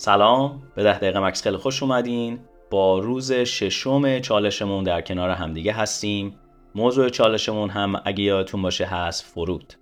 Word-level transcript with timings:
سلام. 0.00 0.62
به 0.74 0.82
ده 0.82 0.98
دقیقه 0.98 1.20
مکس 1.20 1.42
خیلی 1.42 1.56
خوش 1.56 1.82
اومدین. 1.82 2.38
با 2.70 2.98
روز 2.98 3.32
ششم 3.32 4.18
چالشمون 4.18 4.84
در 4.84 5.00
کنار 5.00 5.30
همدیگه 5.30 5.72
هستیم. 5.72 6.36
موضوع 6.74 7.08
چالشمون 7.08 7.70
هم 7.70 8.02
اگه 8.04 8.24
یادتون 8.24 8.62
باشه 8.62 8.84
هست 8.84 9.24
فرود. 9.24 9.74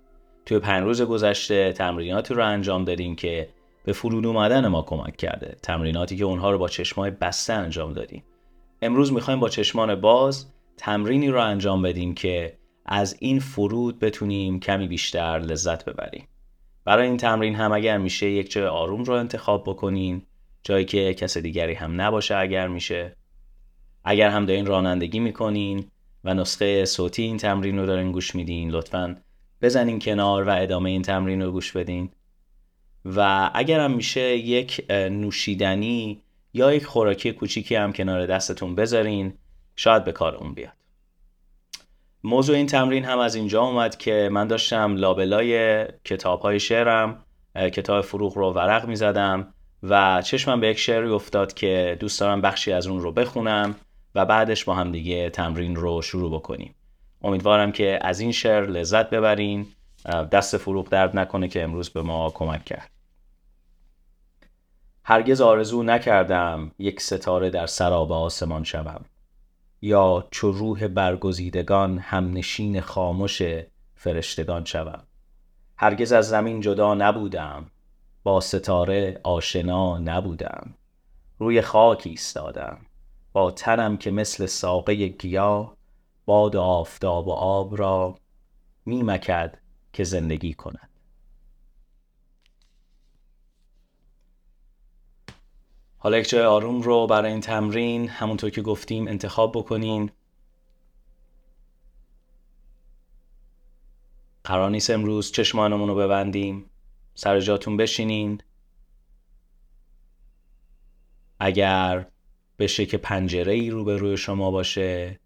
توی 0.45 0.59
پنج 0.59 0.83
روز 0.83 1.01
گذشته 1.01 1.73
تمریناتی 1.73 2.33
رو 2.33 2.45
انجام 2.45 2.85
دادیم 2.85 3.15
که 3.15 3.49
به 3.85 3.93
فرود 3.93 4.25
اومدن 4.25 4.67
ما 4.67 4.81
کمک 4.81 5.17
کرده. 5.17 5.55
تمریناتی 5.63 6.17
که 6.17 6.25
اونها 6.25 6.51
رو 6.51 6.57
با 6.57 6.67
چشمای 6.67 7.11
بسته 7.11 7.53
انجام 7.53 7.93
دادیم. 7.93 8.23
امروز 8.81 9.13
می‌خوایم 9.13 9.39
با 9.39 9.49
چشمان 9.49 9.95
باز 9.95 10.45
تمرینی 10.77 11.29
رو 11.29 11.41
انجام 11.41 11.81
بدیم 11.81 12.13
که 12.13 12.57
از 12.85 13.17
این 13.19 13.39
فرود 13.39 13.99
بتونیم 13.99 14.59
کمی 14.59 14.87
بیشتر 14.87 15.39
لذت 15.39 15.85
ببریم. 15.85 16.27
برای 16.87 17.07
این 17.07 17.17
تمرین 17.17 17.55
هم 17.55 17.71
اگر 17.71 17.97
میشه 17.97 18.29
یک 18.29 18.51
جای 18.51 18.67
آروم 18.67 19.03
رو 19.03 19.13
انتخاب 19.13 19.63
بکنین 19.63 20.21
جایی 20.63 20.85
که 20.85 21.13
کس 21.13 21.37
دیگری 21.37 21.73
هم 21.73 22.01
نباشه 22.01 22.35
اگر 22.35 22.67
میشه. 22.67 23.15
اگر 24.03 24.29
هم 24.29 24.45
دارین 24.45 24.65
رانندگی 24.65 25.19
می‌کنین 25.19 25.85
و 26.23 26.33
نسخه 26.33 26.85
صوتی 26.85 27.21
این 27.21 27.37
تمرین 27.37 27.79
رو 27.79 27.85
دارین 27.85 28.11
گوش 28.11 28.35
میدین 28.35 28.71
لطفا 28.71 29.17
بزنین 29.61 29.99
کنار 29.99 30.43
و 30.43 30.61
ادامه 30.61 30.89
این 30.89 31.01
تمرین 31.01 31.41
رو 31.41 31.51
گوش 31.51 31.71
بدین. 31.71 32.09
و 33.05 33.51
اگر 33.53 33.79
هم 33.79 33.91
میشه 33.91 34.37
یک 34.37 34.85
نوشیدنی 34.91 36.21
یا 36.53 36.73
یک 36.73 36.85
خوراکی 36.85 37.31
کوچیکی 37.31 37.75
هم 37.75 37.93
کنار 37.93 38.25
دستتون 38.25 38.75
بذارین 38.75 39.33
شاید 39.75 40.03
به 40.03 40.11
کار 40.11 40.35
اون 40.35 40.53
بیاد. 40.53 40.76
موضوع 42.27 42.55
این 42.55 42.65
تمرین 42.65 43.05
هم 43.05 43.19
از 43.19 43.35
اینجا 43.35 43.63
اومد 43.63 43.97
که 43.97 44.29
من 44.31 44.47
داشتم 44.47 44.95
لابلای 44.95 45.85
کتاب 46.03 46.41
های 46.41 46.59
شعرم 46.59 47.23
کتاب 47.55 48.01
فروغ 48.01 48.37
رو 48.37 48.53
ورق 48.53 48.85
می 48.85 48.95
زدم 48.95 49.53
و 49.83 50.21
چشمم 50.21 50.59
به 50.59 50.67
یک 50.67 50.79
شعری 50.79 51.09
افتاد 51.09 51.53
که 51.53 51.97
دوست 51.99 52.19
دارم 52.19 52.41
بخشی 52.41 52.71
از 52.71 52.87
اون 52.87 52.99
رو 52.99 53.11
بخونم 53.11 53.75
و 54.15 54.25
بعدش 54.25 54.65
با 54.65 54.73
هم 54.75 54.91
دیگه 54.91 55.29
تمرین 55.29 55.75
رو 55.75 56.01
شروع 56.01 56.31
بکنیم. 56.31 56.75
امیدوارم 57.23 57.71
که 57.71 57.99
از 58.01 58.19
این 58.19 58.31
شعر 58.31 58.65
لذت 58.65 59.09
ببرین. 59.09 59.67
دست 60.31 60.57
فروغ 60.57 60.89
درد 60.89 61.19
نکنه 61.19 61.47
که 61.47 61.63
امروز 61.63 61.89
به 61.89 62.01
ما 62.01 62.29
کمک 62.29 62.65
کرد. 62.65 62.91
هرگز 65.03 65.41
آرزو 65.41 65.83
نکردم 65.83 66.71
یک 66.79 67.01
ستاره 67.01 67.49
در 67.49 67.65
سراب 67.65 68.11
آسمان 68.11 68.63
شوم. 68.63 69.05
یا 69.81 70.27
چو 70.31 70.51
روح 70.51 70.87
برگزیدگان 70.87 71.97
همنشین 71.97 72.81
خاموش 72.81 73.41
فرشتگان 73.95 74.65
شوم. 74.65 75.03
هرگز 75.77 76.11
از 76.11 76.29
زمین 76.29 76.61
جدا 76.61 76.93
نبودم 76.93 77.71
با 78.23 78.39
ستاره 78.39 79.21
آشنا 79.23 79.97
نبودم. 79.97 80.73
روی 81.39 81.61
خاک 81.61 82.03
ایستادم 82.05 82.77
با 83.33 83.51
تنم 83.51 83.97
که 83.97 84.11
مثل 84.11 84.45
ساقه 84.45 85.07
گیاه 85.07 85.77
باد 86.25 86.55
و 86.55 86.61
آفتاب 86.61 87.27
و 87.27 87.31
آب 87.31 87.77
را 87.77 88.15
میمکد 88.85 89.57
که 89.93 90.03
زندگی 90.03 90.53
کند. 90.53 90.89
حالا 95.97 96.17
یک 96.17 96.29
جای 96.29 96.43
آروم 96.43 96.81
رو 96.81 97.07
برای 97.07 97.31
این 97.31 97.41
تمرین 97.41 98.09
همونطور 98.09 98.49
که 98.49 98.61
گفتیم 98.61 99.07
انتخاب 99.07 99.51
بکنین. 99.57 100.11
قرار 104.43 104.69
نیست 104.69 104.89
امروز 104.89 105.31
چشمانمون 105.31 105.89
رو 105.89 105.95
ببندیم. 105.95 106.69
سر 107.13 107.39
جاتون 107.39 107.77
بشینین. 107.77 108.41
اگر 111.39 112.07
بشه 112.59 112.85
که 112.85 112.97
پنجره 112.97 113.53
ای 113.53 113.69
رو 113.69 113.83
به 113.83 113.97
روی 113.97 114.17
شما 114.17 114.51
باشه 114.51 115.19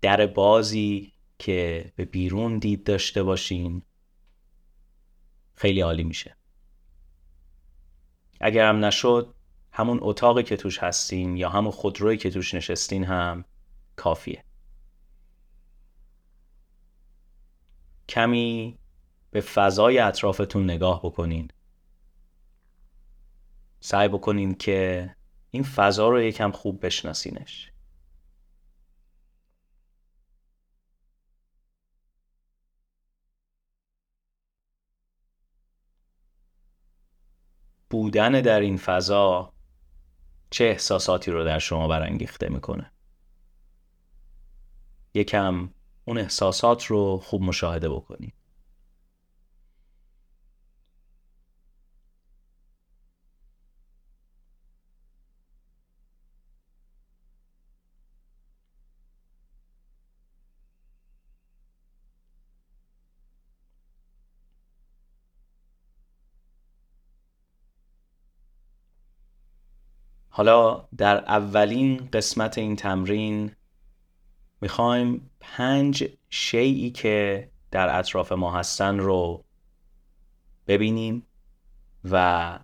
در 0.00 0.26
بازی 0.26 1.12
که 1.38 1.92
به 1.96 2.04
بیرون 2.04 2.58
دید 2.58 2.84
داشته 2.84 3.22
باشین 3.22 3.82
خیلی 5.54 5.80
عالی 5.80 6.04
میشه. 6.04 6.36
اگر 8.42 8.68
هم 8.68 8.84
نشد 8.84 9.34
همون 9.72 9.98
اتاقی 10.02 10.42
که 10.42 10.56
توش 10.56 10.78
هستین 10.78 11.36
یا 11.36 11.48
همون 11.48 11.70
خودروی 11.70 12.16
که 12.16 12.30
توش 12.30 12.54
نشستین 12.54 13.04
هم 13.04 13.44
کافیه. 13.96 14.44
کمی 18.08 18.78
به 19.30 19.40
فضای 19.40 19.98
اطرافتون 19.98 20.64
نگاه 20.64 21.00
بکنین. 21.02 21.50
سعی 23.80 24.08
بکنین 24.08 24.54
که 24.54 25.10
این 25.50 25.62
فضا 25.62 26.08
رو 26.08 26.22
یکم 26.22 26.50
خوب 26.50 26.86
بشناسینش. 26.86 27.71
بودن 37.92 38.40
در 38.40 38.60
این 38.60 38.76
فضا 38.76 39.52
چه 40.50 40.64
احساساتی 40.64 41.30
رو 41.30 41.44
در 41.44 41.58
شما 41.58 41.88
برانگیخته 41.88 42.48
می‌کنه؟ 42.48 42.92
یکم 45.14 45.70
اون 46.04 46.18
احساسات 46.18 46.84
رو 46.84 47.18
خوب 47.18 47.42
مشاهده 47.42 47.88
بکنید. 47.88 48.34
حالا 70.34 70.84
در 70.96 71.16
اولین 71.16 72.08
قسمت 72.12 72.58
این 72.58 72.76
تمرین 72.76 73.52
می‌خوایم 74.60 75.30
پنج 75.40 76.08
شیعی 76.30 76.90
که 76.90 77.48
در 77.70 77.98
اطراف 77.98 78.32
ما 78.32 78.52
هستن 78.52 78.98
رو 78.98 79.44
ببینیم 80.66 81.26
و 82.04 82.58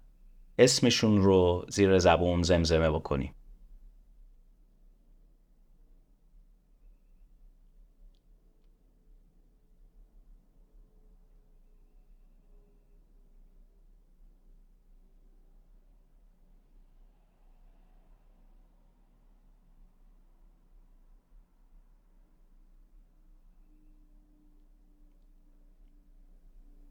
اسمشون 0.58 1.22
رو 1.22 1.66
زیر 1.68 1.98
زبون 1.98 2.42
زمزمه 2.42 2.90
بکنیم. 2.90 3.34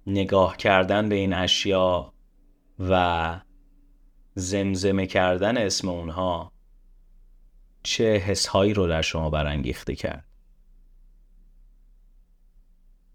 نگاه 0.08 0.58
کردن 0.58 1.10
به 1.10 1.16
این 1.16 1.34
اشیا 1.34 2.14
و 2.80 3.42
زمزمه 4.36 5.08
کردن 5.08 5.58
اسم 5.58 5.90
اونها 5.90 6.52
چه 7.84 8.04
حسهایی 8.04 8.74
رو 8.74 8.88
در 8.88 9.02
شما 9.02 9.30
برانگیخته 9.30 9.96
کرد؟ 9.96 10.28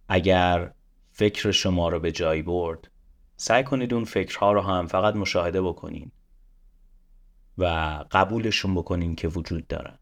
اگر 0.09 0.75
فکر 1.11 1.51
شما 1.51 1.89
رو 1.89 2.01
به 2.01 2.13
جایی 2.13 2.43
برد 2.43 2.91
سعی 3.37 3.65
کنید 3.65 3.95
اون 3.95 4.05
فکرها 4.05 4.53
رو 4.53 4.61
هم 4.61 4.87
فقط 4.87 5.17
مشاهده 5.17 5.63
بکنین 5.63 6.13
و 7.59 7.65
قبولشون 8.11 8.75
بکنین 8.75 9.15
که 9.15 9.29
وجود 9.29 9.67
دارن. 9.67 9.99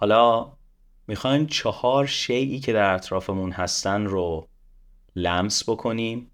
حالا 0.00 0.52
می‌خوایم 1.06 1.46
چهار 1.46 2.06
شیعی 2.06 2.60
که 2.60 2.72
در 2.72 2.94
اطرافمون 2.94 3.52
هستن 3.52 4.04
رو 4.04 4.48
لمس 5.16 5.68
بکنیم 5.68 6.30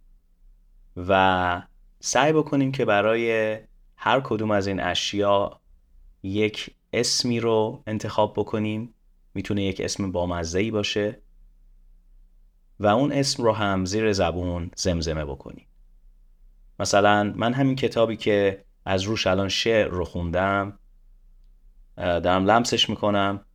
و 0.96 1.62
سعی 2.00 2.32
بکنیم 2.32 2.72
که 2.72 2.84
برای 2.84 3.58
هر 3.96 4.20
کدوم 4.20 4.50
از 4.50 4.66
این 4.66 4.80
اشیا 4.80 5.60
یک 6.22 6.74
اسمی 6.92 7.40
رو 7.40 7.82
انتخاب 7.86 8.32
بکنیم. 8.36 8.94
می‌تونه 9.34 9.62
یک 9.62 9.80
اسم 9.80 10.12
بامزهی 10.12 10.70
باشه 10.70 11.20
و 12.80 12.86
اون 12.86 13.12
اسم 13.12 13.42
رو 13.42 13.52
هم 13.52 13.84
زیر 13.84 14.12
زبون 14.12 14.70
زمزمه 14.76 15.24
بکنیم. 15.24 15.66
مثلا 16.78 17.32
من 17.36 17.52
همین 17.52 17.76
کتابی 17.76 18.16
که 18.16 18.64
از 18.84 19.02
روش 19.02 19.26
الان 19.26 19.48
شعر 19.48 19.88
رو 19.88 20.04
خوندم 20.04 20.78
دارم 21.96 22.44
لمسش 22.44 22.90
می‌کنم. 22.90 23.45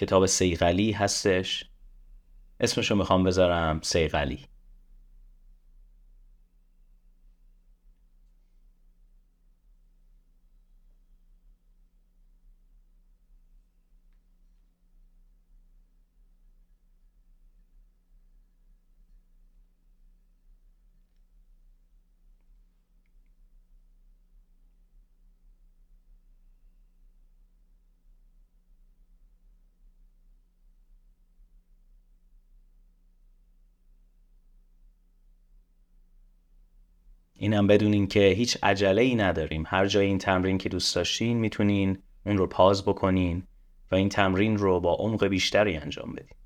کتاب 0.00 0.26
سیغلی 0.26 0.92
هستش. 0.92 1.64
اسمشو 2.60 2.94
می‌خوام 2.94 3.24
بذارم 3.24 3.80
سیغلی. 3.82 4.49
اینم 37.42 37.66
بدونین 37.66 38.06
که 38.06 38.20
هیچ 38.20 38.58
عجله 38.62 39.02
ای 39.02 39.14
نداریم. 39.14 39.64
هر 39.66 39.86
جای 39.86 40.06
این 40.06 40.18
تمرین 40.18 40.58
که 40.58 40.68
دوست 40.68 40.94
داشتین 40.94 41.38
می‌تونین 41.38 42.02
اون 42.26 42.38
رو 42.38 42.46
پاز 42.46 42.84
بکنین 42.84 43.46
و 43.90 43.94
این 43.94 44.08
تمرین 44.08 44.56
رو 44.56 44.80
با 44.80 44.94
عمق 44.94 45.24
بیشتری 45.26 45.76
انجام 45.76 46.12
بدین. 46.12 46.36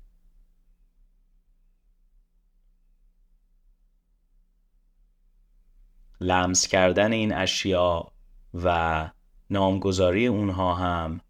لمس 6.21 6.67
کردن 6.67 7.13
این 7.13 7.33
اشیا 7.33 8.11
و 8.53 9.09
نامگذاری 9.49 10.27
اونها 10.27 10.75
هم 10.75 11.21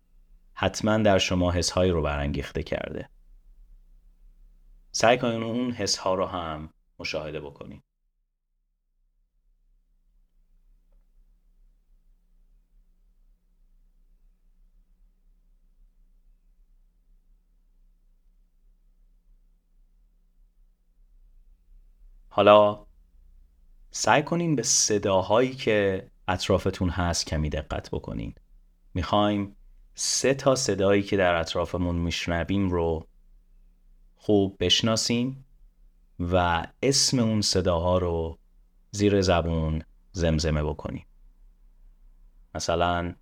حتما 0.53 0.97
در 0.97 1.17
شما 1.17 1.51
حسهایی 1.51 1.91
رو 1.91 2.01
برانگیخته 2.01 2.63
کرده. 2.63 3.09
سعی 4.91 5.17
کنین 5.17 5.43
اون 5.43 5.71
حسها 5.71 6.13
رو 6.13 6.25
هم 6.25 6.69
مشاهده 6.99 7.41
بکنین. 7.41 7.81
حالا 22.35 22.85
سعی 23.91 24.23
کنین 24.23 24.55
به 24.55 24.63
صداهایی 24.63 25.55
که 25.55 26.07
اطرافتون 26.27 26.89
هست 26.89 27.25
کمی 27.25 27.49
دقت 27.49 27.89
بکنین. 27.91 28.33
می‌خوایم 28.93 29.55
سه 29.93 30.33
تا 30.33 30.55
صدایی 30.55 31.03
که 31.03 31.17
در 31.17 31.35
اطرافمون 31.35 31.95
میشنویم 31.95 32.69
رو 32.69 33.07
خوب 34.15 34.57
بشناسیم 34.59 35.45
و 36.19 36.67
اسم 36.83 37.19
اون 37.19 37.41
صداها 37.41 37.97
رو 37.97 38.39
زیر 38.91 39.21
زبون 39.21 39.83
زمزمه 40.11 40.63
بکنیم. 40.63 41.05
مثلا 42.55 43.15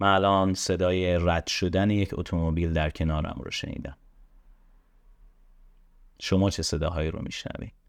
من 0.00 0.14
الان 0.14 0.54
صدای 0.54 1.18
رد 1.20 1.46
شدن 1.46 1.90
یک 1.90 2.10
اتومبیل 2.12 2.72
در 2.72 2.90
کنارم 2.90 3.40
رو 3.44 3.50
شنیدم. 3.50 3.96
شما 6.20 6.50
چه 6.50 6.62
صداهایی 6.62 7.10
رو 7.10 7.22
میشنوید 7.22 7.81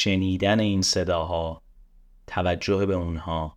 شنیدن 0.00 0.60
این 0.60 0.82
صداها 0.82 1.62
توجه 2.26 2.86
به 2.86 2.94
اونها 2.94 3.56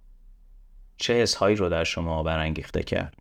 چه 0.97 1.13
حسهایی 1.13 1.55
رو 1.55 1.69
در 1.69 1.83
شما 1.83 2.23
برانگیخته 2.23 2.83
کرد؟ 2.83 3.15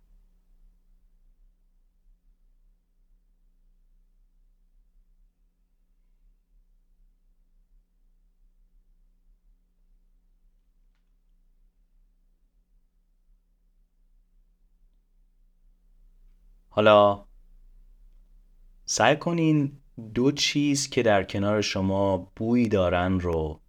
حالا 16.68 17.24
سعی 18.84 19.16
کنین 19.16 19.81
دو 20.14 20.32
چیز 20.32 20.90
که 20.90 21.02
در 21.02 21.24
کنار 21.24 21.60
شما 21.60 22.32
بوی 22.36 22.68
دارن 22.68 23.20
رو 23.20 23.60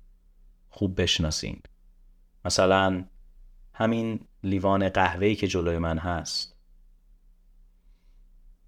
خوب 0.69 1.01
بشناسین. 1.01 1.61
مثلا 2.45 3.05
همین 3.73 4.19
لیوان 4.43 4.89
قهوه‌ای 4.89 5.35
که 5.35 5.47
جلوی 5.47 5.77
من 5.77 5.97
هست. 5.97 6.55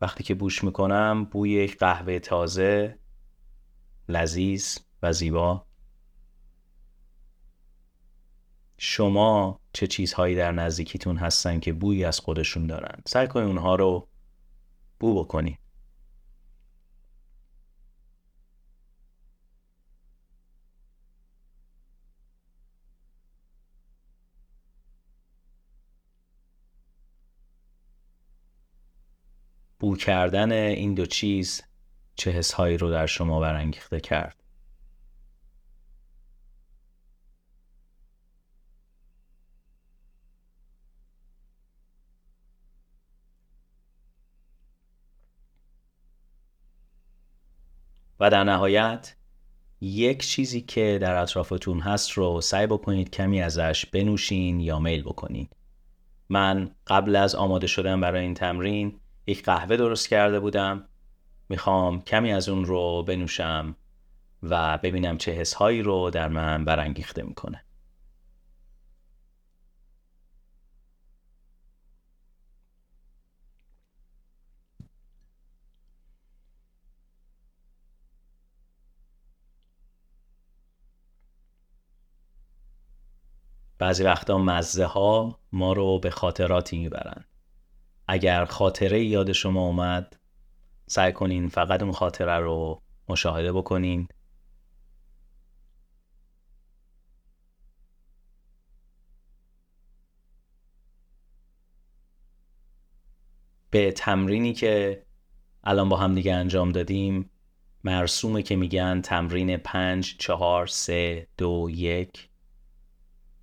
وقتی 0.02 0.24
که 0.24 0.36
بوش 0.36 0.64
می‌کنم 0.64 1.28
بوی 1.32 1.52
یک 1.52 1.78
قهوه 1.78 2.20
تازه 2.20 3.00
لذیذ 4.10 4.78
و 5.04 5.14
زیبا. 5.14 5.66
شما 8.78 9.60
چه 9.74 9.88
چیزهایی 9.88 10.36
در 10.36 10.52
نزدیکیتون 10.52 11.18
هستن 11.18 11.60
که 11.60 11.74
بویی 11.74 12.04
از 12.04 12.20
خودشون 12.20 12.68
دارن؟ 12.68 13.02
سعی 13.08 13.28
کنید 13.28 13.48
اونها 13.48 13.76
رو 13.76 14.08
بو 15.00 15.24
بکنید 15.24 15.60
بو 29.86 29.96
کردن 29.96 30.52
این 30.52 30.94
دو 30.94 31.06
چیز 31.06 31.62
چه 32.16 32.32
حسهایی 32.32 32.78
رو 32.78 32.92
در 32.92 33.06
شما 33.06 33.40
برانگیخته 33.40 34.00
کرد؟ 34.00 34.44
و 48.20 48.30
در 48.30 48.44
نهایت 48.44 49.16
یک 49.82 50.26
چیزی 50.26 50.62
که 50.62 51.00
در 51.02 51.16
اطرافتون 51.16 51.80
هست 51.80 52.12
رو 52.12 52.42
سعی 52.42 52.68
بکنید 52.68 53.10
کمی 53.10 53.42
ازش 53.42 53.86
بنوشین 53.86 54.60
یا 54.60 54.80
میل 54.80 55.04
بکنید 55.04 55.56
من 56.30 56.76
قبل 56.88 57.16
از 57.16 57.36
آماده 57.36 57.68
شدن 57.68 58.02
برای 58.02 58.22
این 58.22 58.34
تمرین 58.34 59.00
یک 59.28 59.44
قهوه 59.46 59.78
درست 59.78 60.10
کرده 60.10 60.40
بودم. 60.40 60.88
می‌خوام 61.50 62.02
کمی 62.02 62.34
از 62.34 62.50
اون 62.50 62.66
رو 62.66 63.04
بنوشم 63.04 63.76
و 64.44 64.78
ببینم 64.78 65.18
چه 65.18 65.32
حسهایی 65.32 65.82
رو 65.82 66.10
در 66.10 66.28
من 66.28 66.66
برانگیخته 66.66 67.24
می‌کنه. 67.24 67.66
بعضی 83.78 84.04
وقتا 84.04 84.38
مزه 84.38 84.86
ها 84.86 85.40
ما 85.52 85.74
رو 85.74 86.00
به 86.00 86.10
خاطراتی 86.10 86.78
می‌برند 86.78 87.35
اگر 88.08 88.46
خاطره 88.46 89.04
یاد 89.04 89.32
شما 89.32 89.62
اومد 89.68 90.16
سعی 90.88 91.12
کنین 91.14 91.50
فقط 91.50 91.84
اون 91.84 91.92
خاطره 91.92 92.38
رو 92.38 92.82
مشاهده 93.10 93.52
بکنین. 93.52 94.08
به 103.70 103.92
تمرینی 103.92 104.54
که 104.54 105.06
الان 105.64 105.90
با 105.90 105.98
هم 105.98 106.16
دیگه 106.16 106.34
انجام 106.34 106.72
دادیم 106.72 107.30
مرسومه 107.84 108.42
که 108.44 108.56
میگن 108.56 109.02
تمرین 109.02 109.58
پنج 109.58 110.16
چهار 110.18 110.68
سه 110.68 111.28
دو 111.38 111.68
یک. 111.72 112.30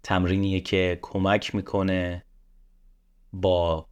تمرینیه 0.03 0.61
که 0.61 0.99
کمک 1.03 1.55
می‌کنه 1.55 2.25
با 3.33 3.89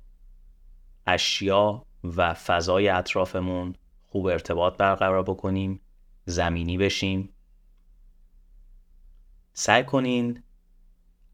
اشیا 1.10 1.86
و 2.04 2.34
فضای 2.34 2.88
اطرافمون 2.88 3.74
خوب 4.06 4.26
ارتباط 4.26 4.76
برقرار 4.76 5.22
بکنیم 5.22 5.80
زمینی 6.24 6.78
بشیم. 6.78 7.28
سعی 9.52 9.84
کنین 9.84 10.42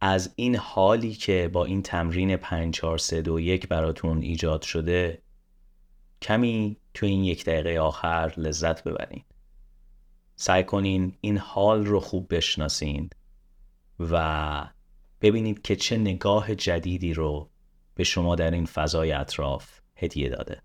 از 0.00 0.32
این 0.36 0.56
حالی 0.56 1.14
که 1.14 1.50
با 1.52 1.64
این 1.64 1.82
تمرین 1.82 2.36
5 2.36 2.74
4 2.74 2.98
3 2.98 3.22
2 3.22 3.40
1 3.40 3.68
براتون 3.68 4.22
ایجاد 4.22 4.62
شده 4.62 5.22
کمی 6.22 6.76
تو 6.94 7.06
این 7.06 7.24
یک 7.24 7.44
دقیقه 7.44 7.80
آخر 7.80 8.32
لذت 8.36 8.84
ببرین. 8.84 9.24
سعی 10.36 10.64
کنین 10.64 11.16
این 11.20 11.38
حال 11.38 11.86
رو 11.86 12.00
خوب 12.00 12.34
بشناسین 12.34 13.10
و 14.00 14.68
ببینید 15.20 15.62
که 15.62 15.76
چه 15.76 15.96
نگاه 15.96 16.54
جدیدی 16.54 17.14
رو 17.14 17.50
به 17.96 18.04
شما 18.04 18.34
در 18.34 18.50
این 18.50 18.66
فضای 18.66 19.12
اطراف 19.12 19.80
هدیه 19.96 20.28
داده. 20.28 20.62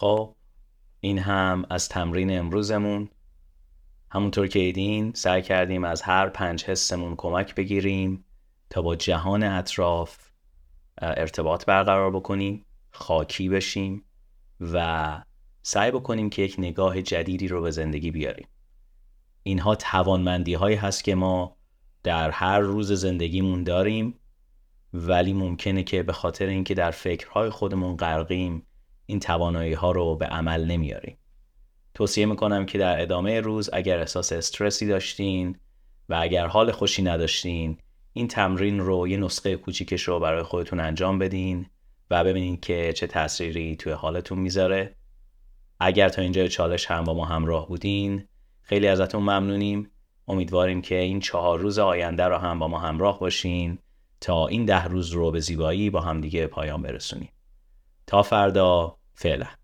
خب 0.00 0.34
این 1.00 1.18
هم 1.18 1.64
از 1.70 1.88
تمرین 1.88 2.38
امروزمون. 2.38 3.08
همونطور 4.10 4.46
که 4.46 4.58
ایدین 4.58 5.12
سعی 5.12 5.42
کردیم 5.42 5.84
از 5.84 6.02
هر 6.02 6.28
پنج 6.28 6.64
حسمون 6.64 7.16
کمک 7.16 7.54
بگیریم 7.54 8.24
تا 8.70 8.82
با 8.82 8.96
جهان 8.96 9.42
اطراف 9.42 10.18
ارتباط 10.98 11.64
برقرار 11.64 12.10
بکنیم 12.10 12.64
خاکی 12.90 13.48
بشیم 13.48 14.04
و 14.60 15.22
سعی 15.62 15.90
بکنیم 15.90 16.30
که 16.30 16.42
یک 16.42 16.54
نگاه 16.58 17.02
جدیدی 17.02 17.48
رو 17.48 17.62
به 17.62 17.70
زندگی 17.70 18.10
بیاریم. 18.10 18.48
اینها 19.42 19.74
توانمندی 19.74 20.54
هایی 20.54 20.76
هست 20.76 21.04
که 21.04 21.14
ما 21.14 21.56
در 22.02 22.30
هر 22.30 22.58
روز 22.58 22.92
زندگیمون 22.92 23.64
داریم 23.64 24.14
ولی 24.92 25.32
ممکنه 25.32 25.82
که 25.82 26.02
به 26.02 26.12
خاطر 26.12 26.46
اینکه 26.46 26.74
در 26.74 26.90
فکرهای 26.90 27.50
خودمون 27.50 27.96
غرقیم 27.96 28.66
این 29.10 29.20
توانایی 29.20 29.72
ها 29.72 29.90
رو 29.90 30.16
به 30.16 30.26
عمل 30.26 30.64
نمیاریم. 30.64 31.18
توصیه 31.94 32.26
می‌کنم 32.26 32.66
که 32.66 32.78
در 32.78 33.02
ادامه 33.02 33.40
روز 33.40 33.70
اگر 33.72 33.98
احساس 33.98 34.32
استرسی 34.32 34.86
داشتین 34.86 35.56
و 36.08 36.18
اگر 36.20 36.46
حال 36.46 36.72
خوشی 36.72 37.02
نداشتین 37.02 37.78
این 38.12 38.28
تمرین 38.28 38.80
رو 38.80 39.08
یه 39.08 39.16
نسخه 39.16 39.56
کوچیکش 39.56 40.02
رو 40.02 40.20
برای 40.20 40.42
خودتون 40.42 40.80
انجام 40.80 41.18
بدین 41.18 41.66
و 42.10 42.24
ببینین 42.24 42.56
که 42.56 42.92
چه 42.92 43.06
تأثیری 43.06 43.76
توی 43.76 43.92
حالتون 43.92 44.38
می‌ذاره. 44.38 44.96
اگر 45.80 46.08
تا 46.08 46.22
اینجا 46.22 46.48
چالش 46.48 46.86
هم 46.86 47.04
با 47.04 47.14
ما 47.14 47.24
همراه 47.24 47.68
بودین 47.68 48.28
خیلی 48.62 48.88
ازتون 48.88 49.22
ممنونیم. 49.22 49.90
امیدواریم 50.28 50.82
که 50.82 50.98
این 50.98 51.20
چهار 51.20 51.58
روز 51.58 51.78
آینده 51.78 52.24
رو 52.24 52.36
هم 52.36 52.58
با 52.58 52.68
ما 52.68 52.78
همراه 52.78 53.20
باشین 53.20 53.78
تا 54.20 54.46
این 54.46 54.64
ده 54.64 54.84
روز 54.84 55.10
رو 55.10 55.30
به 55.30 55.40
زیبایی 55.40 55.90
با 55.90 56.00
همدیگه 56.00 56.46
پایان 56.46 56.82
برسونیم. 56.82 57.30
تا 58.06 58.22
فردا 58.22 58.99
فعله. 59.20 59.59